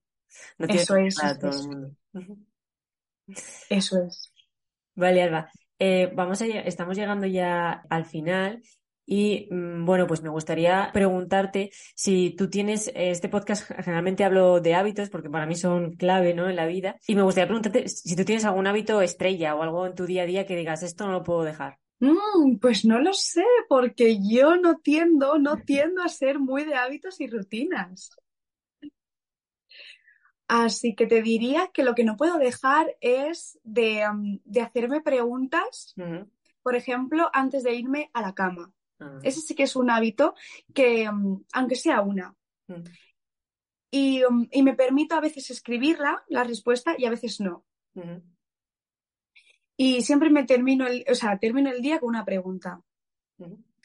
[0.58, 1.90] no tiene Eso es, todo eso el mundo.
[3.68, 4.32] Eso es.
[4.94, 5.50] Vale, Alba.
[5.78, 8.62] Eh, vamos a, estamos llegando ya al final
[9.04, 14.60] y mm, bueno, pues me gustaría preguntarte si tú tienes, eh, este podcast generalmente hablo
[14.60, 16.48] de hábitos porque para mí son clave, ¿no?
[16.48, 16.96] En la vida.
[17.06, 20.22] Y me gustaría preguntarte si tú tienes algún hábito estrella o algo en tu día
[20.22, 21.78] a día que digas, esto no lo puedo dejar.
[22.00, 26.74] Mm, pues no lo sé, porque yo no tiendo, no tiendo a ser muy de
[26.74, 28.10] hábitos y rutinas.
[30.54, 34.04] Así que te diría que lo que no puedo dejar es de,
[34.44, 35.94] de hacerme preguntas,
[36.62, 38.70] por ejemplo, antes de irme a la cama.
[39.00, 40.34] Ah, Ese sí que es un hábito
[40.74, 41.08] que,
[41.54, 42.36] aunque sea una,
[42.68, 42.82] mm,
[43.90, 47.64] y, y me permito a veces escribirla, la respuesta, y a veces no.
[49.78, 52.82] Y siempre me termino el, o sea, termino el día con una pregunta.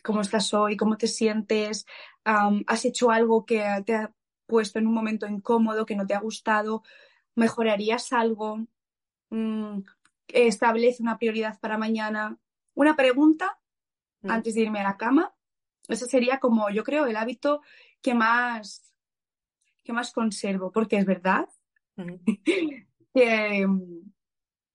[0.03, 0.75] ¿Cómo estás hoy?
[0.75, 1.85] ¿Cómo te sientes?
[2.25, 4.13] ¿has hecho algo que te ha
[4.47, 6.83] puesto en un momento incómodo, que no te ha gustado?
[7.35, 8.65] ¿Mejorarías algo?
[9.29, 9.81] Mm,
[10.27, 12.37] establece una prioridad para mañana.
[12.73, 13.59] Una pregunta
[14.21, 14.31] Mm.
[14.31, 15.33] antes de irme a la cama.
[15.87, 17.61] Ese sería como, yo creo, el hábito
[18.01, 18.93] que más,
[19.83, 21.47] que más conservo, porque es verdad
[23.13, 24.11] que, mm,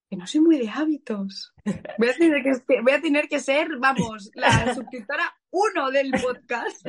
[0.08, 1.54] que no soy muy de hábitos.
[1.98, 6.86] Voy a tener que, voy a tener que ser, vamos, la suscriptora uno del podcast.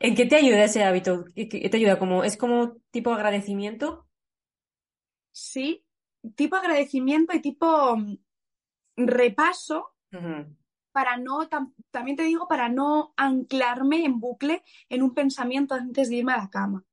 [0.00, 1.24] ¿En qué te ayuda ese hábito?
[1.34, 1.98] ¿Qué qué te ayuda?
[2.00, 4.08] Como, ¿es como tipo agradecimiento?
[5.32, 5.84] Sí,
[6.36, 8.16] tipo agradecimiento y tipo mm,
[8.96, 9.94] repaso
[10.92, 16.08] para no, tam- también te digo, para no anclarme en bucle en un pensamiento antes
[16.08, 16.84] de irme a la cama.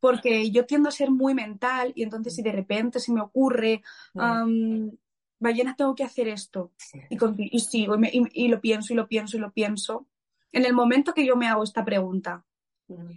[0.00, 3.82] Porque yo tiendo a ser muy mental y entonces si de repente se me ocurre,
[4.16, 4.92] am,
[5.40, 6.72] mañana tengo que hacer esto
[7.08, 7.18] y,
[7.56, 10.06] y sigo y, me- y- y lo pienso y lo pienso y lo pienso.
[10.52, 12.44] En el momento que yo me hago esta pregunta,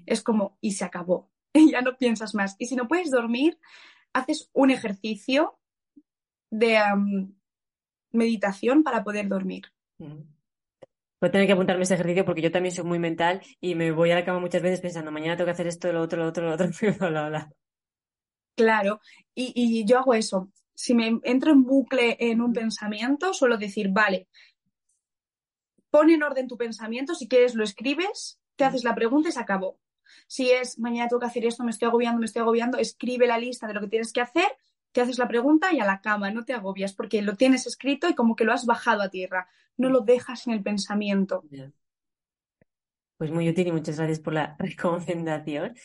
[0.05, 2.55] es como, y se acabó, y ya no piensas más.
[2.59, 3.59] Y si no puedes dormir,
[4.13, 5.59] haces un ejercicio
[6.49, 6.79] de
[8.11, 9.65] meditación para poder dormir.
[9.97, 13.91] Voy a tener que apuntarme ese ejercicio porque yo también soy muy mental y me
[13.91, 16.29] voy a la cama muchas veces pensando, mañana tengo que hacer esto, lo otro, lo
[16.29, 16.67] otro, lo otro,
[16.99, 17.51] bla, bla, bla.
[18.55, 19.01] Claro,
[19.33, 20.51] y, y yo hago eso.
[20.73, 24.27] Si me entro en bucle en un pensamiento, suelo decir, vale,
[25.95, 29.39] pon en orden tu pensamiento, si quieres lo escribes, te haces la pregunta y se
[29.39, 29.79] acabó.
[30.27, 33.37] Si es, mañana tengo que hacer esto, me estoy agobiando, me estoy agobiando, escribe la
[33.37, 34.43] lista de lo que tienes que hacer,
[34.91, 38.09] te haces la pregunta y a la cama, no te agobias, porque lo tienes escrito
[38.09, 41.45] y como que lo has bajado a tierra, no lo dejas en el pensamiento.
[43.15, 45.75] Pues muy útil y muchas gracias por la recomendación.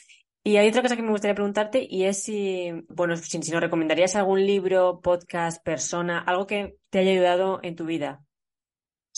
[0.43, 3.61] Y hay otra cosa que me gustaría preguntarte y es si, bueno, si, si nos
[3.61, 8.25] recomendarías algún libro, podcast, persona, algo que te haya ayudado en tu vida.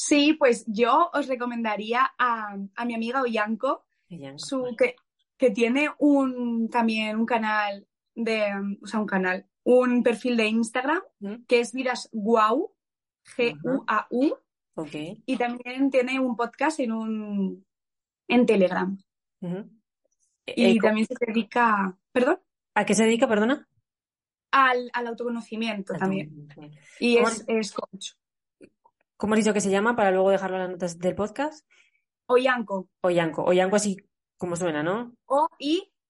[0.05, 3.85] Sí, pues yo os recomendaría a, a mi amiga Oyanko,
[4.37, 4.97] su, que,
[5.37, 7.87] que tiene un también un canal
[8.17, 11.03] de, o sea, un canal, un perfil de Instagram
[11.47, 12.75] que es Vidas Guau,
[13.37, 14.37] G-U-A-U,
[15.25, 17.65] y también tiene un podcast en un
[18.27, 18.99] en Telegram.
[19.41, 19.71] Ujú.
[20.47, 22.41] Y Eh, también se dedica, perdón,
[22.75, 23.69] ¿a qué se dedica, perdona?
[24.51, 26.49] al, al autoconocimiento también.
[26.99, 28.11] Y ¿Cómo, es, es coach.
[29.23, 31.65] Cómo has dicho que se llama para luego dejarlo en las notas del podcast?
[32.27, 33.45] Oyanko, Oyanko.
[33.45, 33.97] Oyanko así
[34.37, 35.15] como suena, ¿no?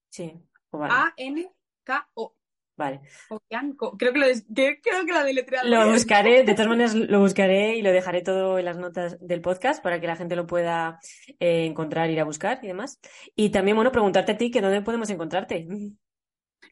[0.09, 0.33] Sí.
[0.71, 0.93] O vale.
[0.95, 2.35] O-I-A-N-K-O.
[2.75, 3.01] Vale.
[3.29, 3.95] Oyanko.
[3.99, 7.75] Creo que lo, des- creo que la deletreado Lo buscaré, de todas maneras lo buscaré
[7.75, 10.99] y lo dejaré todo en las notas del podcast para que la gente lo pueda
[11.39, 12.99] eh, encontrar, ir a buscar y demás.
[13.35, 15.67] Y también, bueno, preguntarte a ti que dónde podemos encontrarte.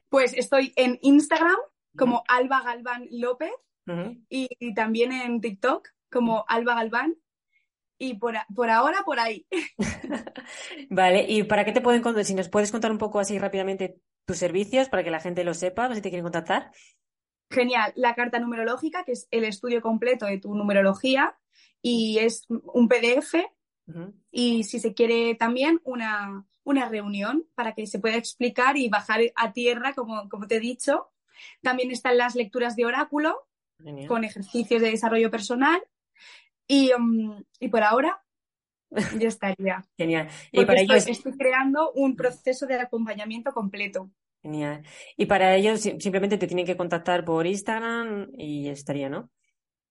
[0.10, 1.58] Pues estoy en Instagram
[1.96, 3.52] como Alba Galván López
[4.28, 7.16] y también en TikTok como Alba Galván.
[7.98, 9.46] Y por, por ahora, por ahí.
[10.90, 12.26] Vale, ¿y para qué te pueden contar?
[12.26, 15.54] Si nos puedes contar un poco así rápidamente tus servicios para que la gente lo
[15.54, 16.72] sepa, si te quieren contactar.
[17.52, 17.94] Genial.
[17.96, 21.38] La carta numerológica, que es el estudio completo de tu numerología
[21.82, 23.36] y es un PDF.
[24.32, 29.20] Y si se quiere también una, una reunión para que se pueda explicar y bajar
[29.36, 31.12] a tierra, como, como te he dicho.
[31.62, 33.48] También están las lecturas de oráculo
[33.80, 34.08] Genial.
[34.08, 35.82] con ejercicios de desarrollo personal.
[36.72, 38.24] Y, mm, y por ahora
[39.20, 39.84] ya estaría.
[39.98, 40.30] Genial.
[40.54, 44.10] Y Porque para estoy, ellos, estoy creando un proceso de acompañamiento completo.
[44.42, 44.82] genial.
[45.18, 49.30] Y para ellos si- simplemente te tienen que contactar por Instagram y estaría, ¿no?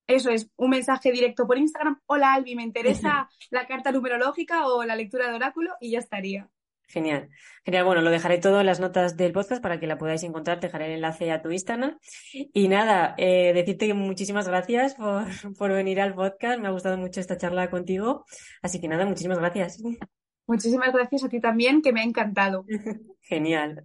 [0.07, 2.01] Eso es, un mensaje directo por Instagram.
[2.07, 6.49] Hola Albi, me interesa la carta numerológica o la lectura de oráculo y ya estaría.
[6.91, 7.31] Genial.
[7.65, 7.85] Genial.
[7.85, 10.59] Bueno, lo dejaré todo en las notas del podcast para que la podáis encontrar.
[10.59, 11.99] Te dejaré el enlace a tu Instagram.
[12.33, 15.25] Y nada, eh, decirte que muchísimas gracias por,
[15.59, 16.61] por venir al podcast.
[16.61, 18.25] Me ha gustado mucho esta charla contigo.
[18.61, 19.81] Así que nada, muchísimas gracias.
[20.47, 22.65] Muchísimas gracias a ti también, que me ha encantado.
[23.23, 23.85] Genial.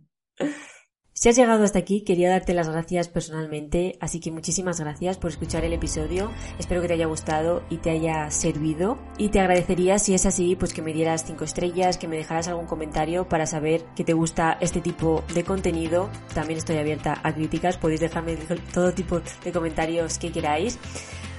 [1.25, 5.31] Si has llegado hasta aquí, quería darte las gracias personalmente, así que muchísimas gracias por
[5.31, 6.29] escuchar el episodio.
[6.59, 8.99] Espero que te haya gustado y te haya servido.
[9.17, 12.47] Y te agradecería, si es así, pues que me dieras cinco estrellas, que me dejaras
[12.47, 16.11] algún comentario para saber que te gusta este tipo de contenido.
[16.35, 18.37] También estoy abierta a críticas, podéis dejarme
[18.71, 20.77] todo tipo de comentarios que queráis.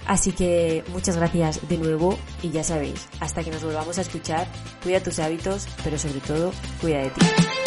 [0.05, 4.49] Así que muchas gracias de nuevo y ya sabéis, hasta que nos volvamos a escuchar,
[4.83, 7.66] cuida tus hábitos, pero sobre todo, cuida de ti.